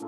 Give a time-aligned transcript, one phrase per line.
[0.00, 0.06] All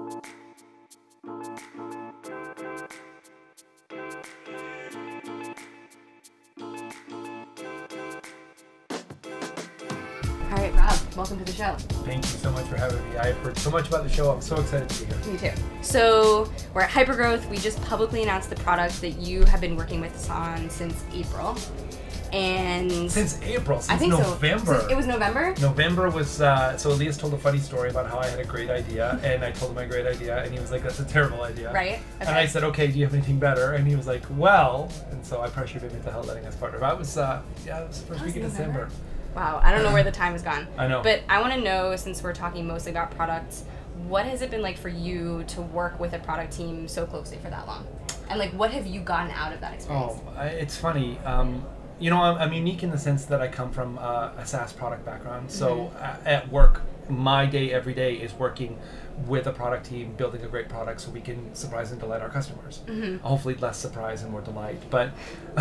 [10.53, 11.75] right, Rob, welcome to the show.
[12.05, 13.17] Thank you so much for having me.
[13.17, 14.31] I've heard so much about the show.
[14.31, 15.33] I'm so excited to be here.
[15.33, 15.63] Me too.
[15.83, 17.51] So we're at Hypergrowth.
[17.51, 21.03] We just publicly announced the product that you have been working with us on since
[21.13, 21.57] April,
[22.33, 24.81] and Since April, since I think November.
[24.81, 24.89] so.
[24.89, 25.55] It was November.
[25.61, 28.71] November was uh, so Elias told a funny story about how I had a great
[28.71, 31.43] idea, and I told him my great idea, and he was like, "That's a terrible
[31.43, 32.29] idea." Right, And.
[32.29, 35.41] I said, "Okay, do you have anything better?" And he was like, "Well," and so
[35.41, 36.79] I pressured him into hell letting us partner.
[36.79, 38.73] That was uh, yeah, it was the first week of December.
[38.73, 38.95] November?
[39.35, 40.67] Wow, I don't know where the time has gone.
[40.77, 41.03] I know.
[41.03, 43.65] But I want to know, since we're talking mostly about products,
[44.09, 47.39] what has it been like for you to work with a product team so closely
[47.39, 47.87] for that long?
[48.29, 50.15] And like, what have you gotten out of that experience?
[50.37, 51.19] Oh, it's funny.
[51.21, 51.65] Um,
[52.01, 54.73] you know, I'm, I'm unique in the sense that I come from uh, a SaaS
[54.73, 55.51] product background.
[55.51, 56.27] So Mm-hmm.
[56.27, 58.79] at work, my day every day is working
[59.27, 62.31] with a product team, building a great product so we can surprise and delight our
[62.31, 62.81] customers.
[62.87, 63.19] Mm-hmm.
[63.19, 64.81] Hopefully, less surprise and more delight.
[64.91, 65.13] But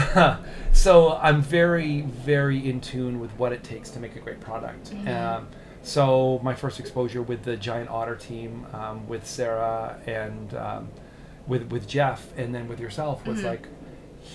[0.71, 4.93] so I'm very, very in tune with what it takes to make a great product.
[5.07, 5.47] Um,
[5.81, 10.89] so my first exposure with the Giant Otter team, um, with Sarah and um,
[11.47, 13.67] with with Jeff, and then with yourself was like,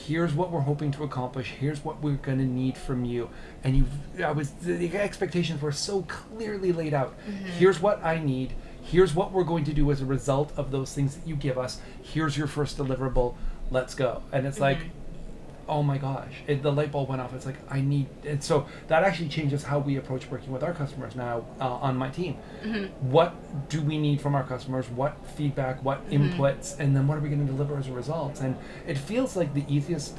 [0.06, 1.50] here's what we're hoping to accomplish.
[1.50, 3.30] Here's what we're going to need from you.
[3.62, 3.86] And you,
[4.24, 7.14] I was the, the expectations were so clearly laid out.
[7.26, 7.46] Mm-hmm.
[7.58, 8.54] Here's what I need.
[8.82, 11.56] Here's what we're going to do as a result of those things that you give
[11.56, 11.80] us.
[12.02, 13.34] Here's your first deliverable.
[13.70, 14.22] Let's go.
[14.32, 14.88] And it's like, mm-hmm.
[15.68, 17.34] Oh my gosh, it, the light bulb went off.
[17.34, 20.72] It's like I need, and so that actually changes how we approach working with our
[20.72, 22.34] customers now uh, on my team.
[23.00, 23.34] What
[23.68, 24.88] do we need from our customers?
[24.90, 25.82] What feedback?
[25.82, 26.78] What inputs?
[26.78, 28.40] And then what are we going to deliver as a result?
[28.40, 30.18] And it feels like the easiest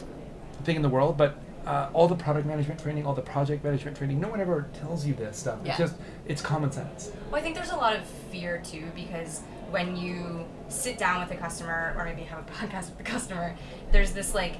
[0.63, 1.37] thing in the world, but.
[1.65, 5.03] Uh, all the product management training, all the project management training, no one ever tells
[5.03, 5.57] you this stuff.
[5.63, 5.71] Yeah.
[5.71, 5.95] It's just,
[6.27, 7.09] it's common sense.
[7.31, 11.31] Well, I think there's a lot of fear too because when you sit down with
[11.31, 13.55] a customer or maybe have a podcast with the customer,
[13.91, 14.55] there's this like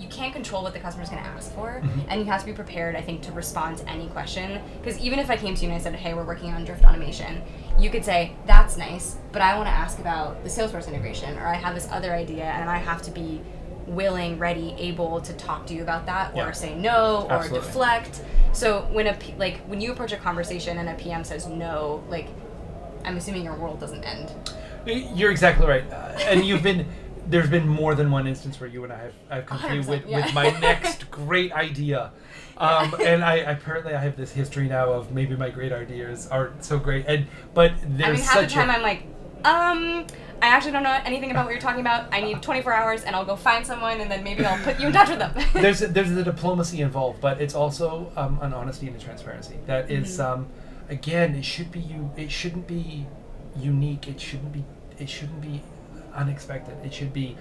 [0.00, 2.52] you can't control what the customer's going to ask for and you have to be
[2.52, 5.68] prepared i think to respond to any question because even if i came to you
[5.68, 7.42] and i said hey we're working on drift automation
[7.78, 11.46] you could say that's nice but i want to ask about the salesforce integration or
[11.46, 13.40] i have this other idea and i have to be
[13.86, 16.52] willing ready able to talk to you about that or Yeah.
[16.52, 17.66] say no or Absolutely.
[17.66, 18.22] deflect
[18.52, 22.02] so when a P- like when you approach a conversation and a pm says no
[22.08, 22.28] like
[23.04, 24.30] i'm assuming your world doesn't end
[24.86, 26.86] You're exactly right, uh, and you've been.
[27.28, 29.82] There's been more than one instance where you and I have I've come to you
[29.82, 30.24] with, yeah.
[30.24, 32.10] with my next great idea,
[32.56, 36.64] um, and I apparently I have this history now of maybe my great ideas aren't
[36.64, 39.02] so great, and but there's I mean, half the time I'm like,
[39.44, 40.06] um,
[40.40, 42.12] I actually don't know anything about what you're talking about.
[42.14, 44.86] I need 24 hours, and I'll go find someone, and then maybe I'll put you
[44.86, 45.34] in touch with them.
[45.52, 49.56] there's there's the diplomacy involved, but it's also um, an honesty and a transparency.
[49.66, 50.40] That is, Mm-hmm.
[50.40, 50.48] um,
[50.88, 52.10] again, it should be you.
[52.16, 53.06] It shouldn't be
[53.56, 54.08] unique.
[54.08, 54.64] It shouldn't be.
[54.98, 55.62] It shouldn't be
[56.18, 56.76] unexpected.
[56.84, 57.36] It should be.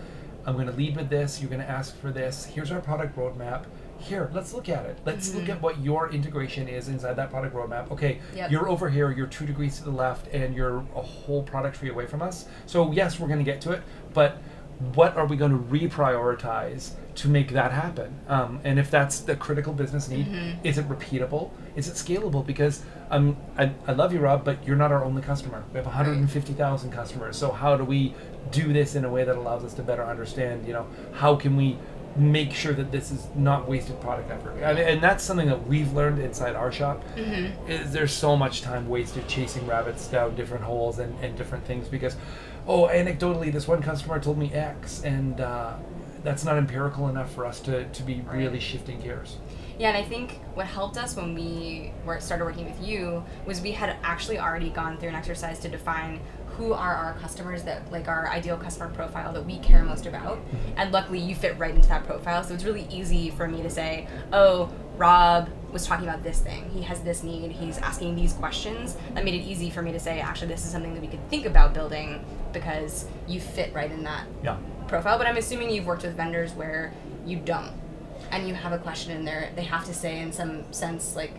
[0.45, 1.41] I'm going to lead with this.
[1.41, 2.45] You're going to ask for this.
[2.45, 3.65] Here's our product roadmap.
[3.99, 4.97] Here, let's look at it.
[5.05, 5.53] Let's look mm-hmm.
[5.53, 7.91] at what your integration is inside that product roadmap.
[7.91, 8.51] Okay, Yep.
[8.51, 9.11] you're over here.
[9.11, 12.45] You're two degrees to the left, and you're a whole product tree away from us.
[12.67, 13.81] So yes, we're going to get to it,
[14.13, 14.37] but
[14.93, 18.19] what are we going to reprioritize to make that happen?
[18.27, 20.27] Um, and if that's the critical business need,
[20.63, 21.49] is it repeatable?
[21.75, 22.45] Is it scalable?
[22.45, 25.63] Because um, I, I love you, Rob, but you're not our only customer.
[25.71, 27.37] We have 150,000 customers.
[27.37, 28.13] So how do we
[28.51, 30.67] do this in a way that allows us to better understand?
[30.67, 31.77] You know, how can we
[32.15, 34.57] make sure that this is not wasted product effort?
[34.61, 37.03] And, and that's something that we've learned inside our shop.
[37.67, 41.87] Is there's so much time wasted chasing rabbits down different holes and, and different things
[41.87, 42.15] because,
[42.67, 45.75] oh, anecdotally, this one customer told me X, and uh,
[46.23, 49.37] that's not empirical enough for us to, to be really shifting gears.
[49.79, 53.61] Yeah, and I think what helped us when we were, started working with you was
[53.61, 56.19] we had actually already gone through an exercise to define
[56.57, 60.39] who are our customers that like our ideal customer profile that we care most about.
[60.75, 62.43] And luckily you fit right into that profile.
[62.43, 66.69] So it's really easy for me to say, "Oh, Rob was talking about this thing.
[66.71, 67.51] He has this need.
[67.51, 70.71] He's asking these questions." That made it easy for me to say, "Actually, this is
[70.71, 74.57] something that we could think about building because you fit right in that Yeah.
[74.87, 76.93] profile, but I'm assuming you've worked with vendors where
[77.25, 77.71] you don't,
[78.31, 79.49] and you have a question in there.
[79.55, 81.33] They have to say in some sense like,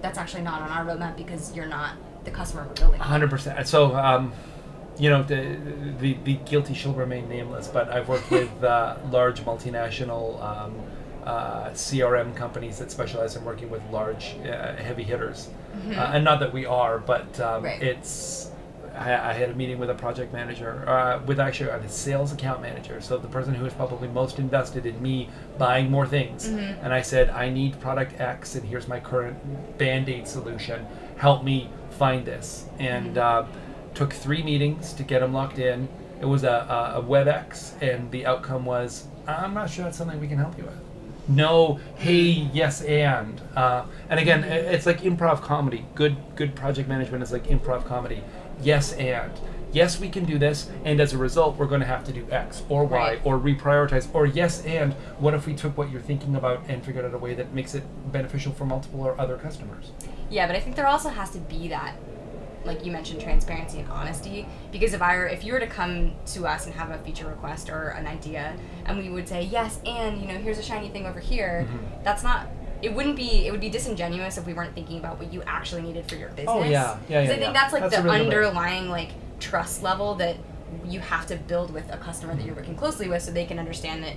[0.00, 1.92] "That's actually not on our roadmap because you're not
[2.24, 3.66] the customer we're building." hundred percent.
[3.66, 4.32] So, um,
[4.98, 5.56] you know, the,
[6.00, 7.68] the the guilty shall remain nameless.
[7.68, 10.74] But I've worked with uh, large multinational um,
[11.24, 15.48] uh, CRM companies that specialize in working with large uh, heavy hitters,
[15.90, 17.82] uh, and not that we are, but um, Right.
[17.82, 18.50] it's.
[18.96, 22.60] I, I had a meeting with a project manager, uh, with actually a sales account
[22.62, 26.46] manager, so the person who is probably most invested in me buying more things.
[26.48, 30.84] And I said, I need product X, and here's my current band aid solution.
[31.16, 32.66] Help me find this.
[32.80, 33.44] And uh,
[33.94, 35.88] Took three meetings to get them locked in.
[36.20, 36.48] It was a,
[36.94, 40.58] a, a WebEx, and the outcome was, I'm not sure that's something we can help
[40.58, 40.78] you with.
[41.28, 43.40] No, hey, yes, and.
[43.54, 45.84] Uh, and again, it's like improv comedy.
[45.94, 48.22] Good, good project management is like improv comedy.
[48.62, 49.30] Yes, and.
[49.70, 52.26] Yes, we can do this, and as a result, we're going to have to do
[52.30, 53.20] X or Y Right.
[53.22, 54.08] or reprioritize.
[54.14, 57.18] Or yes, and what if we took what you're thinking about and figured out a
[57.18, 59.90] way that makes it beneficial for multiple or other customers?
[60.30, 61.92] Yeah, but I think there also has to be that,
[62.64, 64.46] like you mentioned, transparency and honesty.
[64.72, 67.26] Because if I were, if you were to come to us and have a feature
[67.26, 68.54] request or an idea,
[68.86, 72.04] and we would say yes, and you know, here's a shiny thing over here, Mhm.
[72.04, 72.46] that's not.
[72.82, 73.46] It wouldn't be.
[73.46, 76.28] It would be disingenuous if we weren't thinking about what you actually needed for your
[76.30, 76.48] business.
[76.48, 76.96] Oh, yeah.
[77.08, 77.52] Yeah, yeah, I think yeah.
[77.52, 80.36] that's like That's the really good underlying like trust level that
[80.86, 83.58] you have to build with a customer that you're working closely with, so they can
[83.58, 84.14] understand that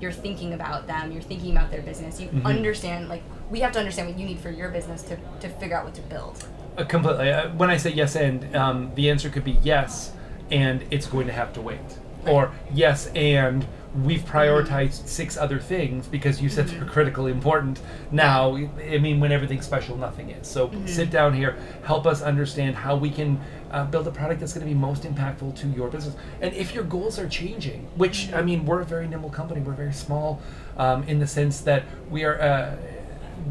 [0.00, 2.44] you're thinking about them, you're thinking about their business, you Mhm.
[2.44, 5.76] understand like we have to understand what you need for your business to, to figure
[5.76, 6.44] out what to build.
[6.76, 7.30] Uh, completely.
[7.30, 10.12] Uh, when I say yes and, um, the answer could be yes,
[10.50, 11.78] and it's going to have to wait.
[12.26, 13.66] Or yes, and
[14.02, 17.80] we've prioritized six other things because you said they're critically important.
[18.10, 20.48] Now, I mean, when everything's special, nothing is.
[20.48, 23.40] So sit down here, help us understand how we can
[23.70, 26.16] uh, build a product that's going to be most impactful to your business.
[26.40, 29.74] And if your goals are changing, which, I mean, we're a very nimble company, we're
[29.74, 30.40] very small
[30.76, 32.40] um, in the sense that we are.
[32.40, 32.76] Uh,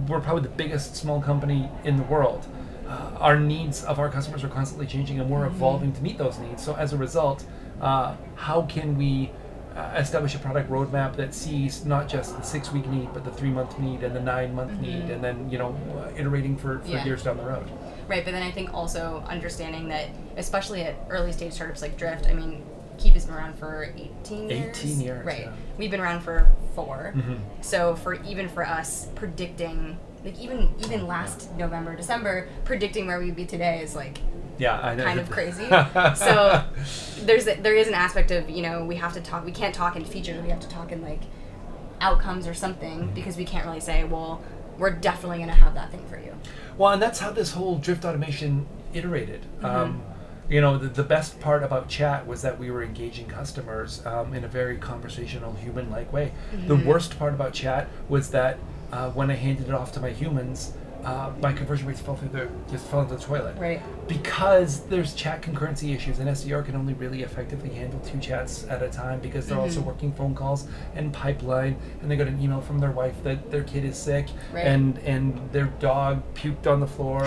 [0.07, 2.47] we're probably the biggest small company in the world.
[2.93, 6.37] Uh, our needs of our customers are constantly changing, and we're evolving to meet those
[6.39, 6.63] needs.
[6.63, 7.43] So, as a result,
[7.81, 9.31] uh, how can we
[9.75, 13.79] uh, establish a product roadmap that sees not just the six-week need, but the three-month
[13.79, 17.03] need and the nine-month need, and then you know, uh, iterating for, for Yeah.
[17.05, 17.67] years down the road.
[18.07, 22.27] Right, but then I think also understanding that, especially at early stage startups like Drift,
[22.27, 22.61] I mean,
[22.99, 24.77] Keap has been around for 18 years.
[24.77, 25.45] 18 years, Right.
[25.45, 25.51] yeah.
[25.79, 27.39] We've been around for 4 Mhm.
[27.61, 33.35] So for even for us predicting, like even even last November, December, predicting where we'd
[33.35, 34.19] be today is like
[34.57, 35.03] Yeah, I know.
[35.03, 35.65] kind of crazy.
[36.15, 36.63] so
[37.21, 39.45] there's a, there is an aspect of you know we have to talk.
[39.45, 40.41] We can't talk in features.
[40.43, 41.21] We have to talk in like
[42.01, 44.41] outcomes or something because we can't really say well
[44.77, 46.33] we're definitely going to have that thing for you.
[46.79, 49.41] Well, and that's how this whole drift automation iterated.
[49.61, 49.65] Mm-hmm.
[49.65, 50.03] Um,
[50.49, 54.33] you know, the, the best part about chat was that we were engaging customers um,
[54.33, 56.31] in a very conversational, human like way.
[56.51, 56.87] The Mm-hmm.
[56.87, 58.57] worst part about chat was that
[58.93, 60.73] uh, when I handed it off to my humans,
[61.03, 63.57] uh, my conversion rates fell through the just fell into the toilet.
[63.57, 63.81] Right.
[64.07, 68.81] Because there's chat concurrency issues, and SDR can only really effectively handle two chats at
[68.81, 69.87] a time because they're also Mm-hmm.
[69.93, 70.61] working phone calls
[70.95, 74.27] and pipeline, and they got an email from their wife that their kid is sick,
[74.53, 74.65] Right.
[74.65, 77.21] and and their dog puked on the floor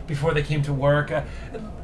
[0.08, 1.12] before they came to work.
[1.12, 1.22] Uh,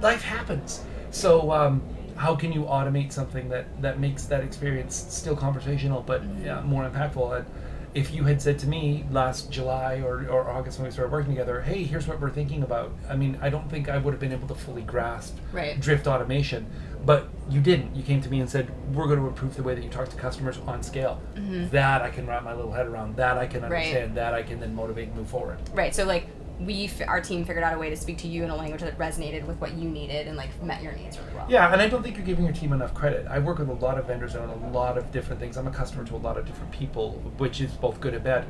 [0.02, 0.82] life happens.
[1.12, 1.74] So um,
[2.16, 6.82] how can you automate something that that makes that experience still conversational but yeah, more
[6.90, 7.36] impactful?
[7.38, 7.46] And
[7.96, 11.30] if you had said to me last July or, or August when we started working
[11.32, 12.92] together, hey, here's what we're thinking about.
[13.08, 15.80] I mean, I don't think I would have been able to fully grasp Right.
[15.80, 16.66] drift automation.
[17.06, 17.94] But you didn't.
[17.96, 20.08] You came to me and said, "We're going to improve the way that you talk
[20.08, 21.22] to customers on scale."
[21.70, 23.16] That I can wrap my little head around.
[23.16, 23.72] That I can Mm-hmm.
[23.72, 23.86] Right.
[23.86, 24.16] understand.
[24.16, 25.58] That I can then motivate and move forward.
[25.72, 25.94] Right.
[25.94, 26.26] So like
[26.60, 28.80] we f- our team figured out a way to speak to you in a language
[28.80, 31.46] that resonated with what you needed and like met your needs really well.
[31.48, 33.26] Yeah, and I don't think you're giving your team enough credit.
[33.28, 35.56] I work with a lot of vendors on a lot of different things.
[35.56, 38.44] I'm a customer to a lot of different people, which is both good and bad.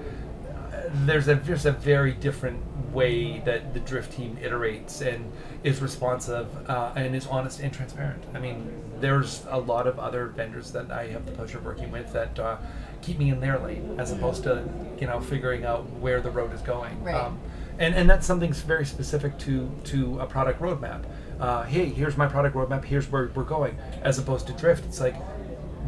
[0.73, 2.62] Uh, There's a there's a very different
[2.93, 5.31] way that the Drift team iterates and
[5.64, 8.23] is responsive uh, and is honest and transparent.
[8.35, 8.70] I mean,
[9.00, 12.39] there's a lot of other vendors that I have the pleasure of working with that
[12.39, 12.56] uh,
[13.03, 14.63] keep me in their lane as opposed to
[15.01, 17.03] you know figuring out where the road is going.
[17.03, 17.15] Right.
[17.15, 17.39] Um,
[17.79, 21.05] and and that's something very specific to to a product roadmap.
[21.41, 22.85] Uh, hey, here's my product roadmap.
[22.85, 23.77] Here's where we're going.
[24.03, 25.17] As opposed to drift, it's like,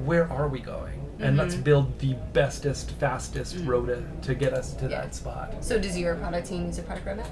[0.05, 0.95] where are we going?
[1.21, 1.63] And let's Mm-hmm.
[1.65, 3.67] build the bestest, fastest Mm.
[3.67, 3.87] road
[4.23, 5.01] to, to get us to Yeah.
[5.01, 5.55] that spot.
[5.65, 7.27] So does your product team use a product roadmap?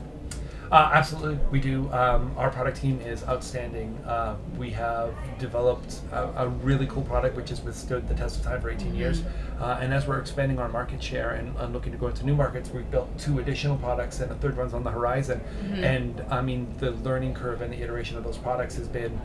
[0.70, 1.90] Uh, absolutely, we do.
[1.92, 3.96] Um, our product team is outstanding.
[4.06, 8.44] Uh, we have developed a, a really cool product which has withstood the test of
[8.44, 9.22] time for 18 years.
[9.60, 12.34] Uh, and as we're expanding our market share and, and looking to go into new
[12.34, 15.40] markets, we've built two additional products, and a third one's on the horizon.
[15.84, 19.20] And I mean, the learning curve and the iteration of those products has been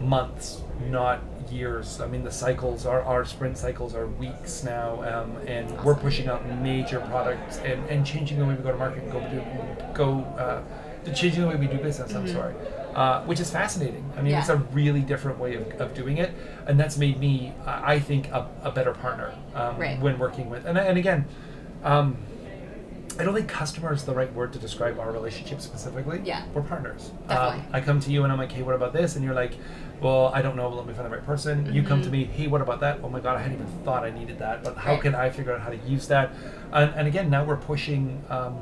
[0.00, 2.00] months, not years.
[2.00, 6.28] I mean, the cycles, our, our sprint cycles are weeks now, um, and we're pushing
[6.28, 9.42] out major products and, and changing the way we go to market and go do,
[9.94, 10.62] go uh,
[11.12, 12.14] changing the way we do business.
[12.14, 12.54] I'm sorry,
[12.94, 14.10] uh, which is fascinating.
[14.16, 16.30] I mean, it's a really different way of, of doing it,
[16.66, 20.00] and that's made me, I I think, a, a better partner um, Right.
[20.00, 20.64] when working with.
[20.66, 21.26] And and again.
[21.82, 22.16] Um,
[23.20, 26.22] I don't think customer is the right word to describe our relationship specifically.
[26.24, 26.44] Yeah.
[26.54, 27.10] We're partners.
[27.28, 27.60] Definitely.
[27.66, 29.14] Um, I come to you and I'm like, hey, what about this?
[29.16, 29.52] And you're like,
[30.00, 31.70] well, I don't know, but let me find the right person.
[31.72, 33.00] You come to me, hey, what about that?
[33.02, 34.90] Oh my God, I hadn't even thought I needed that, but how Mm-hmm.
[34.92, 35.02] Right.
[35.02, 36.30] can I figure out how to use that?
[36.72, 38.54] And, and again, now we're pushing um,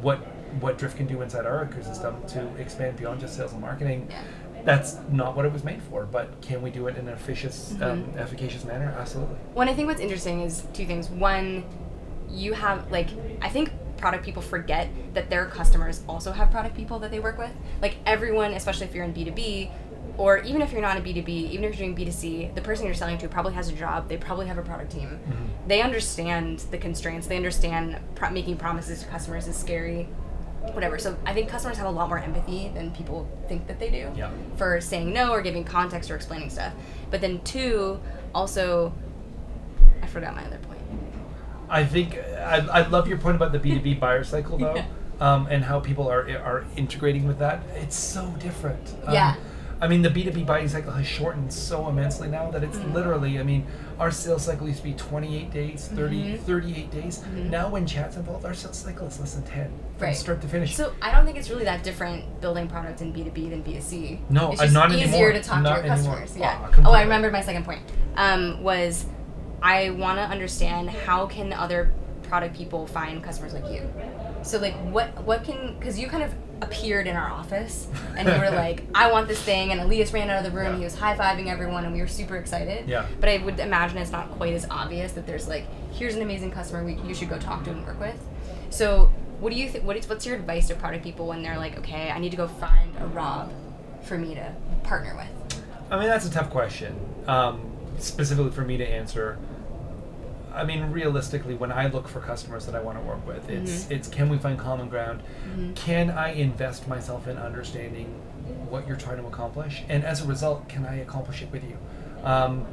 [0.00, 0.18] what
[0.62, 4.06] what Drift can do inside our ecosystem to expand beyond just sales and marketing.
[4.08, 4.22] Yeah.
[4.64, 6.06] that's not what it was made for.
[6.06, 8.16] But can we do it in an efficacious, um, Mhm.
[8.16, 8.94] efficacious manner?
[8.98, 9.36] Absolutely.
[9.54, 11.10] Well, I think what's interesting is two things.
[11.10, 11.64] One,
[12.30, 13.08] you have like
[13.42, 17.36] I think product people forget that their customers also have product people that they work
[17.38, 17.50] with.
[17.82, 19.70] Like everyone, especially if you're in B two B,
[20.16, 22.10] or even if you're not in B two B, even if you're doing B two
[22.12, 24.08] C, the person you're selling to probably has a job.
[24.08, 25.20] They probably have a product team.
[25.28, 25.68] Mhm.
[25.68, 27.26] They understand the constraints.
[27.26, 30.08] They understand pro- making promises to customers is scary.
[30.72, 30.98] Whatever.
[30.98, 34.10] So I think customers have a lot more empathy than people think that they do
[34.14, 34.30] Yeah.
[34.56, 36.72] for saying no or giving context or explaining stuff.
[37.10, 38.00] But then two,
[38.34, 38.92] also,
[40.02, 40.67] I forgot my other point.
[41.70, 44.76] I think I, I love your point about the B two B buyer cycle though,
[44.76, 44.86] Yeah.
[45.20, 47.60] um, and how people are are integrating with that.
[47.76, 48.94] It's so different.
[49.06, 49.34] Um, Yeah.
[49.80, 52.78] I mean, the B two B buying cycle has shortened so immensely now that it's
[52.78, 52.94] Mm.
[52.94, 53.38] literally.
[53.38, 53.64] I mean,
[54.00, 56.40] our sales cycle used to be 28 days, 30, Mhm.
[56.40, 57.20] 38 days.
[57.20, 57.48] Mhm.
[57.50, 60.16] Now, when chat's involved, our sales cycle is less than 10 from Right.
[60.16, 60.74] start to finish.
[60.74, 63.60] So I don't think it's really that different building product in B two B than
[63.62, 64.20] B two C.
[64.30, 65.32] No, it's uh, just not easier anymore.
[65.34, 66.16] to talk Not to your anymore.
[66.16, 66.36] customers.
[66.36, 66.58] Yeah.
[66.60, 66.90] Ah, oh.
[66.92, 67.82] I remembered my second point.
[68.16, 69.06] Um, was
[69.62, 73.90] I want to understand how can other product people find customers like you.
[74.42, 77.86] So like what what can because you kind of appeared in our office
[78.16, 80.72] and you were like I want this thing and Elias ran out of the room
[80.72, 80.78] Yeah.
[80.78, 82.88] he was high fiving everyone and we were super excited.
[82.88, 83.06] Yeah.
[83.20, 86.50] But I would imagine it's not quite as obvious that there's like here's an amazing
[86.50, 88.18] customer we, you should go talk to and work with.
[88.70, 89.10] So
[89.40, 89.84] what do you think?
[89.84, 92.36] What is what's your advice to product people when they're like, okay, I need to
[92.36, 93.52] go find a Rob
[94.02, 95.62] for me to partner with?
[95.90, 96.94] I mean, that's a tough question,
[97.28, 97.60] um,
[97.98, 99.38] specifically for me to answer.
[100.54, 103.84] I mean, realistically, when I look for customers that I want to work with, it's
[103.84, 103.90] Mhm.
[103.92, 105.22] it's can we find common ground?
[105.56, 105.74] Mhm.
[105.76, 108.06] Can I invest myself in understanding
[108.68, 111.76] what you're trying to accomplish, and as a result, can I accomplish it with you?
[112.24, 112.66] Um,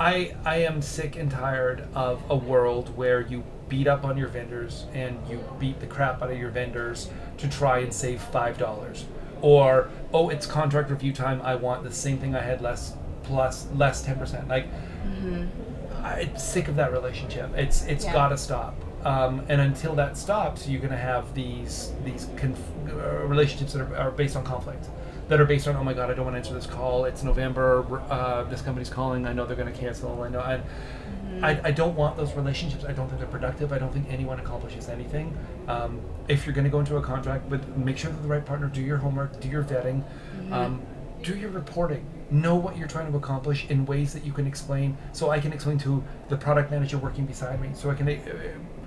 [0.00, 4.28] I I am sick and tired of a world where you beat up on your
[4.28, 8.58] vendors and you beat the crap out of your vendors to try and save five
[8.58, 9.04] dollars,
[9.42, 11.40] or oh, it's contract review time.
[11.44, 14.48] I want the same thing I had less plus less ten percent.
[14.48, 14.66] Like
[15.06, 15.46] Mm-hmm.
[16.04, 17.50] I'm sick of that relationship.
[17.56, 18.12] It's it's Yeah.
[18.12, 18.74] got to stop.
[19.04, 23.82] Um, and until that stops, you're going to have these these conf- uh, relationships that
[23.82, 24.86] are, are based on conflict,
[25.28, 27.04] that are based on oh my god, I don't want to answer this call.
[27.04, 27.84] It's November.
[28.08, 29.26] Uh, this company's calling.
[29.26, 30.22] I know they're going to cancel.
[30.22, 30.40] I know.
[30.40, 30.60] I,
[31.42, 32.84] I, I don't want those relationships.
[32.84, 33.72] I don't think they're productive.
[33.72, 35.36] I don't think anyone accomplishes anything.
[35.66, 38.44] Um, if you're going to go into a contract with, make sure they're the right
[38.46, 38.68] partner.
[38.68, 39.40] Do your homework.
[39.40, 40.04] Do your vetting.
[40.52, 40.80] Um,
[41.22, 42.04] do your reporting.
[42.32, 44.96] Know what you're trying to accomplish in ways that you can explain.
[45.12, 47.70] So I can explain to the product manager working beside me.
[47.74, 48.18] So I can uh,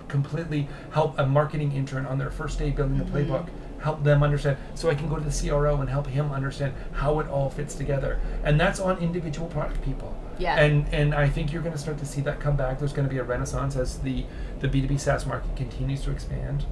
[0.07, 3.47] completely help a marketing intern on their first day building a playbook.
[3.81, 4.57] Help them understand.
[4.73, 7.75] So I can go to the CRO and help him understand how it all fits
[7.75, 8.19] together.
[8.43, 10.17] And that's on individual product people.
[10.39, 10.59] Yeah.
[10.59, 12.79] And and I think you're going to start to see that come back.
[12.79, 14.25] There's going to be a renaissance as the
[14.59, 16.65] the B2B SaaS market continues to expand.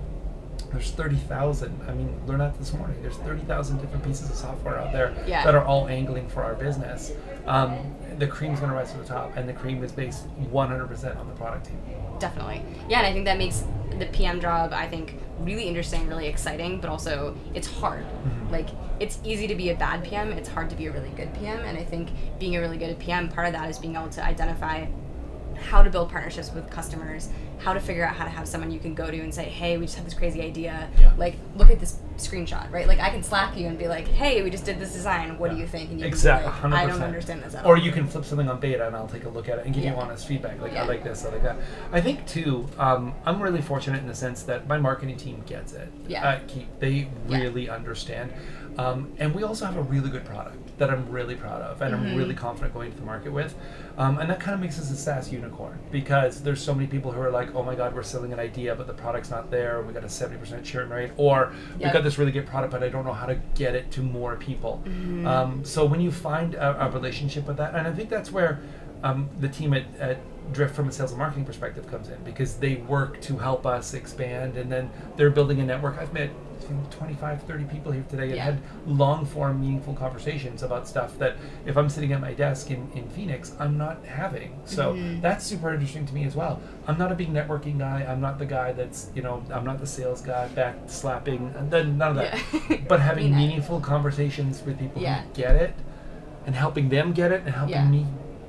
[0.74, 1.82] There's 30,000.
[1.88, 2.98] I mean, learn that this morning.
[3.01, 5.44] There's 30,000 different pieces of software out there Yeah.
[5.46, 7.13] that are all angling for our business.
[7.46, 11.18] Um, the cream's going to rise to the top, and the cream is based 100%
[11.18, 11.80] on the product team.
[12.20, 12.63] Definitely.
[12.89, 13.63] Yeah, and I think that makes
[14.00, 18.03] the PM job, I think, really interesting, really exciting, but also it's hard.
[18.25, 18.51] Mhm.
[18.51, 21.32] Like, it's easy to be a bad PM, it's hard to be a really good
[21.36, 24.10] PM, and I think being a really good PM, part of that is being able
[24.10, 24.86] to identify
[25.56, 27.30] how to build partnerships with customers,
[27.60, 29.78] how to figure out how to have someone you can go to and say, hey,
[29.78, 30.90] we just had this crazy idea.
[31.00, 31.14] Yeah.
[31.18, 32.88] Like, look at this screenshot, right?
[32.88, 35.38] Like, I can Slack you and be like, hey, we just did this design.
[35.40, 35.90] What do you think?
[35.92, 37.72] And you Exactly, can be like, I don't understand this at all.
[37.72, 39.74] Or you can flip something on beta, and I'll take a look at it and
[39.74, 40.60] give you honest feedback.
[40.62, 40.84] Like Yeah.
[40.84, 41.58] I like this, I like that.
[41.92, 42.68] I think too.
[42.78, 45.90] Um, I'm really fortunate in the sense that my marketing team gets it.
[46.08, 46.28] Yeah.
[46.28, 47.38] Uh, Keap they Yeah.
[47.40, 48.34] really understand,
[48.78, 51.94] um, and we also have a really good product that I'm really proud of, and
[51.96, 52.18] I'm Mhm.
[52.18, 53.56] really confident going to the market with,
[53.98, 57.12] um, and that kind of makes us a SaaS unicorn because there's so many people
[57.12, 59.82] who are like, oh my god, we're selling an idea, but the product's not there.
[59.82, 62.90] We got a 70% churn rate, or we got this really good product, but I
[62.90, 64.82] don't know how to get it to more people.
[64.86, 65.26] Mhm.
[65.28, 68.60] Um, so when you find a, a relationship with that, and I think that's where
[69.04, 70.18] um, the team at, at
[70.52, 73.94] Drift from a sales and marketing perspective comes in because they work to help us
[73.94, 75.98] expand and then they're building a network.
[75.98, 76.32] I've met
[76.92, 78.44] 25, 30 people here today and Yeah.
[78.44, 82.90] had long form, meaningful conversations about stuff that if I'm sitting at my desk in,
[82.96, 84.60] in Phoenix, I'm not having.
[84.66, 85.22] So Mhm.
[85.22, 86.60] that's super interesting to me as well.
[86.88, 88.06] I'm not a big networking guy.
[88.08, 91.70] I'm not the guy that's, you know, I'm not the sales guy back slapping, and
[91.72, 92.40] then none of that.
[92.70, 92.78] Yeah.
[92.88, 95.22] but having meaningful conversations with people Yeah.
[95.22, 95.74] who get it
[96.46, 98.06] and helping them get it and helping me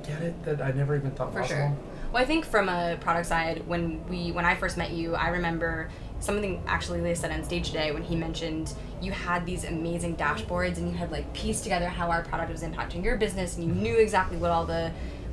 [0.07, 1.59] get it that I never even thought for possible.
[1.59, 1.77] sure.
[2.11, 5.29] Well, I think from a product side, when we when I first met you, I
[5.29, 10.15] remember something actually Leah said on stage today when he mentioned you had these amazing
[10.15, 13.65] dashboards and you had like pieced together how our product was impacting your business and
[13.65, 14.91] you knew exactly what all the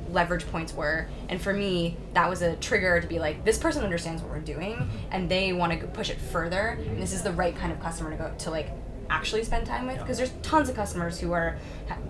[0.09, 1.07] leverage points were.
[1.29, 4.39] And for me, that was a trigger to be like, this person understands what we're
[4.39, 6.77] doing and they want to push it further.
[6.79, 8.69] And this is the right kind of customer to go to like
[9.13, 10.01] actually spend time with Yeah.
[10.03, 11.57] because there's tons of customers who are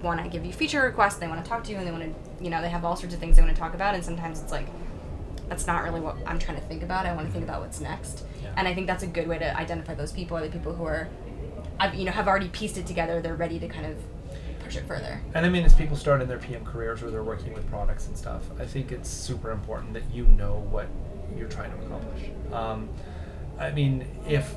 [0.02, 2.04] want to give you feature requests they want to talk to you and they want
[2.04, 4.04] to you know they have all sorts of things they want to talk about and
[4.04, 4.68] sometimes it's like
[5.50, 7.82] that's not really what i'm trying to think about i want to think about what's
[7.82, 8.54] next Yeah.
[8.58, 10.86] and i think that's a good way to identify those people are the people who
[10.86, 11.10] are
[11.80, 13.98] I've, you know have already pieced it together they're ready to kind of
[14.64, 17.24] push it further And I mean, as people start in their PM careers or they're
[17.24, 20.88] working with products and stuff, I think it's super important that you know what
[21.38, 22.30] you're trying to accomplish.
[22.54, 22.88] Um,
[23.60, 24.56] I mean, if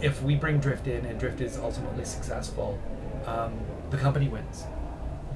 [0.00, 2.78] if we bring Drift in and Drift is ultimately successful,
[3.26, 3.58] um,
[3.90, 4.64] the company wins.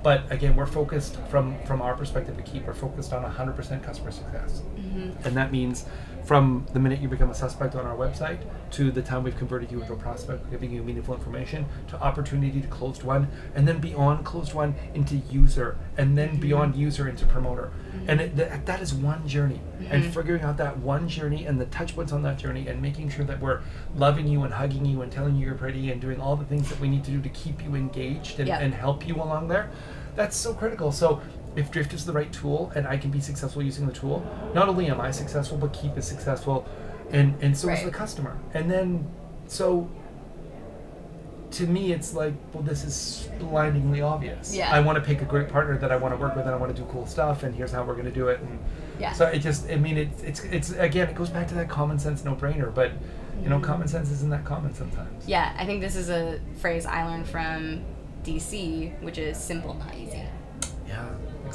[0.02, 4.11] But again, we're focused from from our perspective at Keap, we're focused on 100% customer
[4.11, 5.11] success, mm-hmm.
[5.26, 5.87] and that means
[6.25, 8.38] from the minute you become a suspect on our website
[8.71, 12.61] to the time we've converted you into a prospect, giving you meaningful information, to opportunity
[12.61, 17.26] to closed one, and then beyond closed one into user, and then beyond user into
[17.26, 17.73] promoter.
[18.07, 19.61] And it, that, that is one journey.
[19.91, 20.11] And Mhm.
[20.14, 23.25] figuring out that one journey and the touch points on that journey, and making sure
[23.25, 23.61] that we're
[23.97, 26.69] loving you and hugging you and telling you you're pretty and doing all the things
[26.69, 28.59] that we need to do to keep you engaged and, Yeah.
[28.61, 29.71] and help you along there.
[30.14, 30.93] That's so critical.
[30.93, 31.21] So
[31.56, 34.68] if Drift is the right tool and I can be successful using the tool, not
[34.68, 36.66] only am I successful, but Keap is successful,
[37.11, 38.38] and and so is the customer.
[38.54, 39.06] And then
[39.47, 39.88] so
[41.52, 44.54] to me, it's like, well, this is blindingly obvious.
[44.54, 44.71] Yeah.
[44.73, 46.56] I want to pick a great partner that I want to work with, and I
[46.56, 48.40] want to do cool stuff, and here's how we're going to do it.
[48.40, 48.59] And
[48.99, 49.12] Yeah.
[49.12, 51.99] So it just, I mean, it's it's it's again, it goes back to that common
[51.99, 52.75] sense, no brainer.
[52.75, 52.92] But
[53.42, 53.64] you know, Mhm.
[53.64, 55.26] common sense isn't that common sometimes.
[55.28, 57.82] Yeah, I think this is a phrase I learned from
[58.25, 60.23] DC, which is simple, not easy,
[60.88, 61.04] Yeah.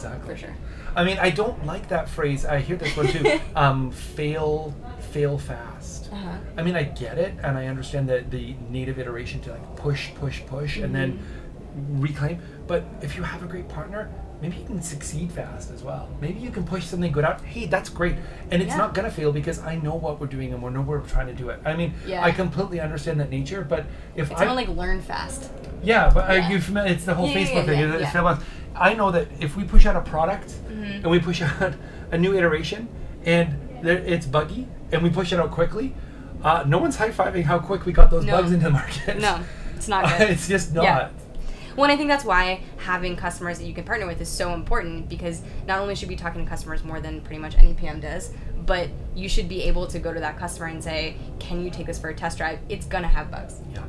[0.05, 0.33] Exactly.
[0.35, 0.55] for sure.
[0.95, 2.45] I mean, I don't like that phrase.
[2.45, 3.39] I hear this one too.
[3.55, 4.75] um, fail,
[5.11, 6.09] fail fast.
[6.11, 6.37] Uh-huh.
[6.57, 9.75] I mean, I get it, and I understand that the need of iteration to like
[9.75, 11.19] push, push, push, and then
[11.89, 12.39] reclaim.
[12.67, 14.09] But if you have a great partner,
[14.41, 16.09] maybe you can succeed fast as well.
[16.21, 17.41] Maybe you can push something good out.
[17.41, 18.15] Hey, that's great,
[18.51, 18.77] and it's Yeah.
[18.77, 21.33] not gonna fail because I know what we're doing and we know we're trying to
[21.33, 21.59] do it.
[21.65, 22.23] I mean, Yeah.
[22.23, 23.85] I completely understand that nature, but
[24.15, 25.51] if It's I kind of like learn fast.
[25.83, 26.47] yeah, but Yeah.
[26.47, 26.91] are you familiar?
[26.93, 27.79] It's the whole Yeah, yeah, Facebook thing.
[27.79, 28.21] yeah, It's yeah.
[28.79, 30.95] I know that if we push out a product Mhm.
[31.03, 31.73] and we push out
[32.11, 32.87] a new iteration
[33.25, 35.93] and there, it's buggy and we push it out quickly,
[36.43, 38.33] uh, no one's high fiving how quick we got those No.
[38.37, 39.19] bugs into the market.
[39.19, 39.39] No,
[39.75, 40.29] it's not good.
[40.29, 40.83] it's just not.
[40.83, 41.09] Yeah.
[41.75, 44.53] Well, and I think that's why having customers that you can partner with is so
[44.53, 47.73] important because not only should we be talking to customers more than pretty much any
[47.75, 48.31] PM does,
[48.65, 51.85] but you should be able to go to that customer and say, "Can you take
[51.85, 52.57] this for a test drive?
[52.67, 53.81] It's gonna have bugs." Yeah.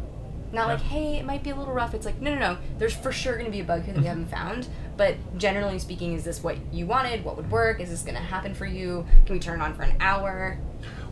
[0.53, 2.59] Not like, "Hey, it might be a little rough." It's like, "No, no, no.
[2.79, 4.21] There's for sure gonna be a bug here that we Mm-hmm.
[4.31, 7.25] haven't found." But generally speaking, is this what you wanted?
[7.25, 7.81] What would work?
[7.81, 9.05] Is this gonna happen for you?
[9.27, 10.59] Can we turn it on for an hour?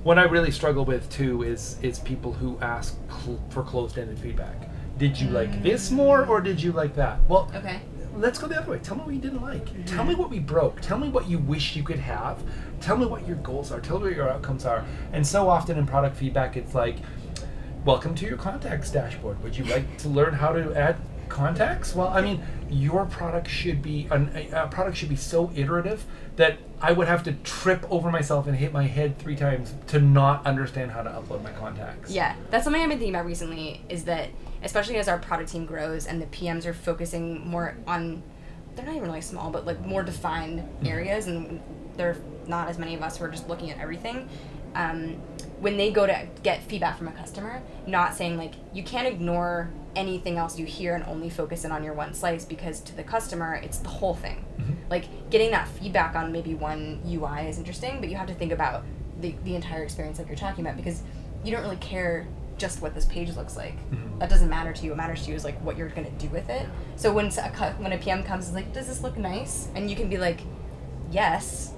[0.02, 4.70] What I really struggle with too is is people who ask cl- for closed-ended feedback.
[4.98, 7.18] Did you like this more or did you like that?
[7.28, 7.80] Well, Okay.
[8.16, 8.78] let's go the other way.
[8.78, 9.84] Tell me what you didn't like.
[9.84, 10.80] Tell me what we broke.
[10.80, 12.42] Tell me what you wish you could have.
[12.80, 13.80] Tell me what your goals are.
[13.80, 14.84] Tell me what your outcomes are.
[15.12, 16.96] And so often in product feedback, it's like,
[17.86, 19.40] welcome to your contacts dashboard.
[19.44, 20.96] Would you like to learn how to add
[21.28, 21.94] contacts?
[21.94, 26.58] Well, I mean, your product should be an, a, product should be so iterative that
[26.82, 30.44] I would have to trip over myself and hit my head three times to not
[30.44, 32.10] understand how to upload my contacts.
[32.10, 33.82] Yeah, that's something I've been thinking about recently.
[33.88, 34.30] Is that
[34.64, 38.20] especially as our product team grows and the PMs are focusing more on,
[38.74, 41.62] they're not even really small, but like more defined areas, and
[41.96, 42.16] there are
[42.48, 44.28] not as many of us who are just looking at everything.
[44.76, 45.16] Um,
[45.60, 49.70] when they go to get feedback from a customer, not saying like you can't ignore
[49.96, 53.02] anything else you hear and only focus in on your one slice because to the
[53.02, 54.44] customer it's the whole thing.
[54.90, 58.52] Like getting that feedback on maybe one UI is interesting, but you have to think
[58.52, 58.84] about
[59.20, 61.02] the, the entire experience like you're talking about because
[61.42, 62.26] you don't really care
[62.58, 63.76] just what this page looks like.
[63.90, 64.18] Mhm.
[64.18, 64.90] That doesn't matter to you.
[64.90, 66.66] What matters to you is like what you're gonna do with it.
[66.96, 69.68] So when a when a PM comes, is like, does this look nice?
[69.74, 70.40] And you can be like,
[71.10, 71.72] yes,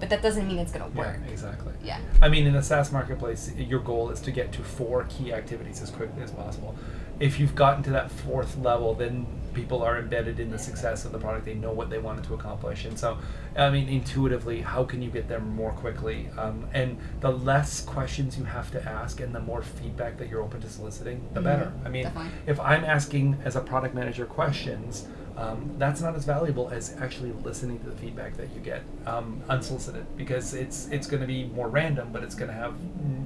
[0.00, 1.18] but that doesn't mean it's gonna work.
[1.24, 1.72] Yeah, exactly.
[1.84, 1.98] Yeah.
[2.20, 5.80] I mean, in the SaaS marketplace, your goal is to get to four key activities
[5.82, 6.74] as quickly as possible.
[7.20, 11.12] If you've gotten to that fourth level, then people are embedded in the success of
[11.12, 11.44] the product.
[11.44, 12.84] They know what they wanted to accomplish.
[12.86, 13.18] And so,
[13.56, 16.30] I mean, intuitively, how can you get there more quickly?
[16.38, 20.40] Um, and the less questions you have to ask and the more feedback that you're
[20.40, 21.44] open to soliciting, the Mhm.
[21.44, 21.72] better.
[21.84, 22.30] I mean, Definitely.
[22.46, 27.32] if I'm asking as a product manager questions, um, that's not as valuable as actually
[27.32, 31.44] listening to the feedback that you get um, unsolicited because it's it's going to be
[31.44, 32.74] more random, but it's going to have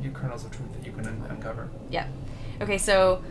[0.00, 1.70] new kernels of truth that you can un- uncover.
[1.90, 2.06] Yeah.
[2.60, 3.22] Okay, so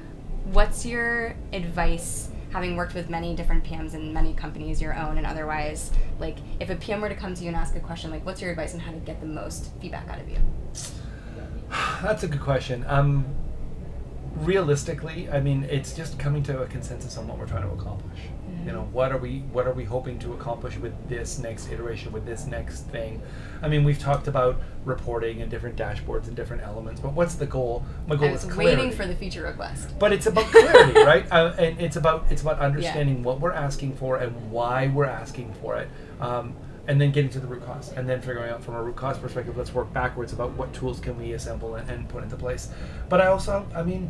[0.51, 5.25] what's your advice, having worked with many different PMs in many companies, your own and
[5.25, 5.91] otherwise?
[6.19, 8.41] Like, if a PM were to come to you and ask a question, like, what's
[8.41, 10.37] your advice on how to get the most feedback out of you?
[12.01, 12.85] That's a good question.
[12.87, 13.25] Um,
[14.37, 18.19] realistically, I mean, it's just coming to a consensus on what we're trying to accomplish.
[18.65, 22.11] You know, what are we what are we hoping to accomplish with this next iteration,
[22.11, 23.21] with this next thing?
[23.61, 27.45] I mean, we've talked about reporting and different dashboards and different elements, but what's the
[27.45, 27.83] goal?
[28.07, 28.77] My goal I was is clarity.
[28.81, 29.97] waiting for the feature request.
[29.99, 31.25] but it's about clarity, right?
[31.31, 35.53] Uh, and it's about it's about understanding what we're asking for and why we're asking
[35.61, 35.89] for it,
[36.21, 36.55] um,
[36.87, 39.17] and then getting to the root cause, and then figuring out from a root cause
[39.17, 39.57] perspective.
[39.57, 42.69] Let's work backwards about what tools can we assemble and, and put into place.
[43.09, 44.09] But I also, I mean,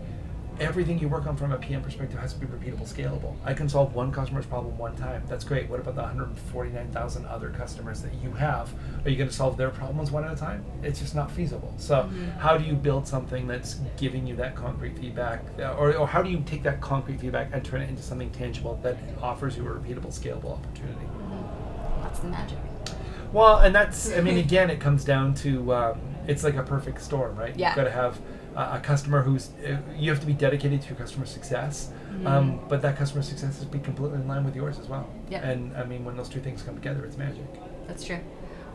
[0.59, 3.35] everything you work on from a PM perspective has to be repeatable, scalable.
[3.43, 5.23] I can solve one customer's problem one time.
[5.27, 5.69] That's great.
[5.69, 8.73] What about the 149,000 other customers that you have?
[9.03, 10.63] Are you going to solve their problems one at a time?
[10.83, 11.73] It's just not feasible.
[11.77, 16.07] So, how do you build something that's giving you that concrete feedback, uh, or, or
[16.07, 19.57] how do you take that concrete feedback and turn it into something tangible that offers
[19.57, 21.07] you a repeatable, scalable opportunity?
[22.01, 22.57] That's the magic.
[23.31, 27.01] Well, and that's, I mean, again, it comes down to um, it's like a perfect
[27.01, 27.55] storm, right?
[27.57, 27.69] Yeah.
[27.69, 28.19] You've got to have
[28.55, 31.91] a customer who's, uh, you have to be dedicated to your customer success,
[32.25, 35.09] um, but that customer success has to be completely in line with yours as well.
[35.29, 35.43] Yep.
[35.43, 37.45] And I mean, when those two things come together, it's magic.
[37.87, 38.19] That's true.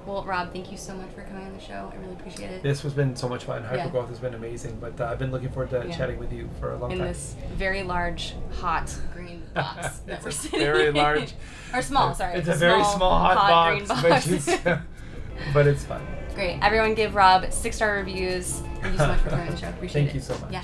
[0.06, 1.90] Well, Rob, thank you so much for coming on the show.
[1.92, 2.62] I really appreciate it.
[2.62, 3.62] This has been so much fun.
[3.62, 3.88] Yeah.
[3.90, 5.94] Hypergrowth has been amazing, but uh, I've been looking forward to Yeah.
[5.94, 7.06] chatting with you for a long in time.
[7.08, 10.94] In this very large, hot green box that we're a sitting very in.
[10.94, 11.34] large-
[11.74, 12.38] or small, sorry.
[12.38, 14.26] It's a very small, hot, green box, box.
[14.64, 16.00] But, it's, but it's fun.
[16.34, 16.58] Great.
[16.62, 18.62] Everyone give Rob six star reviews.
[18.80, 19.68] Thank you so much for the show.
[19.68, 20.14] Appreciate Thank it.
[20.14, 20.52] you so much.
[20.52, 20.62] Yeah.